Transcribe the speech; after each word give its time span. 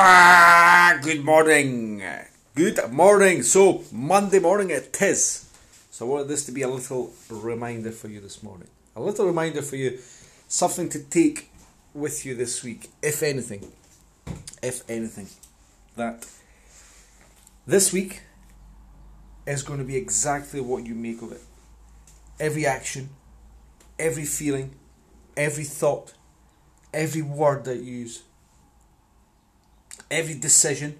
Ah, 0.00 0.96
good 1.02 1.24
morning. 1.24 2.00
Good 2.54 2.78
morning. 2.92 3.42
So, 3.42 3.82
Monday 3.90 4.38
morning 4.38 4.70
it 4.70 4.96
is. 5.02 5.50
So, 5.90 6.06
I 6.06 6.08
wanted 6.08 6.28
this 6.28 6.46
to 6.46 6.52
be 6.52 6.62
a 6.62 6.68
little 6.68 7.12
reminder 7.28 7.90
for 7.90 8.06
you 8.06 8.20
this 8.20 8.40
morning. 8.40 8.68
A 8.94 9.00
little 9.00 9.26
reminder 9.26 9.60
for 9.60 9.74
you, 9.74 9.98
something 10.46 10.88
to 10.90 11.00
take 11.02 11.50
with 11.94 12.24
you 12.24 12.36
this 12.36 12.62
week, 12.62 12.90
if 13.02 13.24
anything. 13.24 13.72
If 14.62 14.88
anything. 14.88 15.26
That 15.96 16.28
this 17.66 17.92
week 17.92 18.22
is 19.48 19.64
going 19.64 19.80
to 19.80 19.84
be 19.84 19.96
exactly 19.96 20.60
what 20.60 20.86
you 20.86 20.94
make 20.94 21.22
of 21.22 21.32
it. 21.32 21.42
Every 22.38 22.66
action, 22.66 23.08
every 23.98 24.26
feeling, 24.26 24.76
every 25.36 25.64
thought, 25.64 26.12
every 26.94 27.22
word 27.22 27.64
that 27.64 27.78
you 27.78 27.92
use, 27.96 28.22
every 30.10 30.34
decision. 30.34 30.98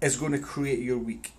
Is 0.00 0.16
going 0.16 0.32
to 0.32 0.38
create 0.38 0.78
your 0.78 0.98
week. 0.98 1.32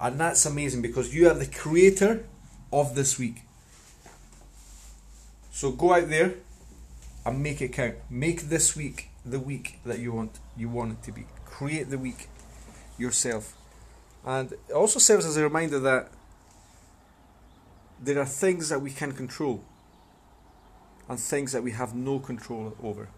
And 0.00 0.18
that's 0.18 0.46
amazing 0.46 0.80
because 0.80 1.14
you 1.14 1.28
are 1.28 1.34
the 1.34 1.46
creator 1.46 2.26
of 2.72 2.94
this 2.94 3.18
week. 3.18 3.42
So 5.50 5.70
go 5.72 5.94
out 5.94 6.08
there 6.08 6.34
and 7.24 7.42
make 7.42 7.60
it 7.62 7.72
count. 7.72 7.96
Make 8.10 8.42
this 8.42 8.74
week 8.74 9.10
the 9.24 9.38
week 9.38 9.78
that 9.84 9.98
you 9.98 10.12
want 10.12 10.38
you 10.56 10.68
want 10.68 10.92
it 10.92 11.02
to 11.04 11.12
be. 11.12 11.26
Create 11.44 11.90
the 11.90 11.98
week 11.98 12.28
yourself. 12.98 13.54
And 14.24 14.52
it 14.52 14.72
also 14.74 14.98
serves 14.98 15.26
as 15.26 15.36
a 15.36 15.42
reminder 15.42 15.78
that 15.80 16.10
there 18.02 18.18
are 18.18 18.26
things 18.26 18.68
that 18.68 18.80
we 18.80 18.90
can 18.90 19.12
control 19.12 19.62
and 21.08 21.18
things 21.18 21.52
that 21.52 21.62
we 21.62 21.72
have 21.72 21.94
no 21.94 22.18
control 22.18 22.76
over. 22.82 23.08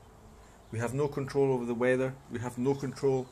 We 0.72 0.78
have 0.78 0.94
no 0.94 1.08
control 1.08 1.52
over 1.52 1.64
the 1.64 1.74
weather, 1.74 2.14
we 2.30 2.40
have 2.40 2.58
no 2.58 2.74
control 2.74 3.26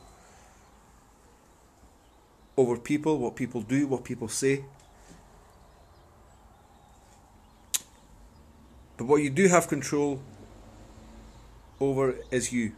over 2.57 2.77
people, 2.77 3.19
what 3.19 3.35
people 3.35 3.61
do, 3.61 3.87
what 3.87 4.03
people 4.03 4.27
say. 4.27 4.63
But 8.97 9.05
what 9.05 9.17
you 9.17 9.29
do 9.29 9.47
have 9.49 9.67
control 9.67 10.21
over 11.79 12.15
is 12.31 12.53
you. 12.53 12.71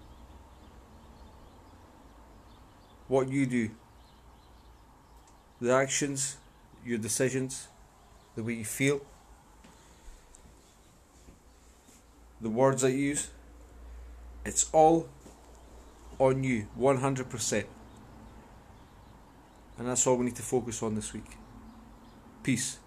What 3.08 3.30
you 3.30 3.46
do. 3.46 3.70
The 5.62 5.72
actions, 5.72 6.38
your 6.84 6.98
decisions, 6.98 7.68
the 8.38 8.44
way 8.44 8.54
you 8.54 8.64
feel, 8.64 9.02
the 12.40 12.52
words 12.52 12.84
I 12.84 12.90
use. 12.90 13.32
It's 14.46 14.70
all 14.72 15.10
on 16.20 16.44
you, 16.44 16.68
100%. 16.80 17.66
And 19.80 19.88
that's 19.88 20.06
all 20.06 20.18
we 20.18 20.26
need 20.26 20.36
to 20.36 20.44
focus 20.44 20.84
on 20.84 20.94
this 20.94 21.14
week. 21.14 21.32
Peace. 22.44 22.78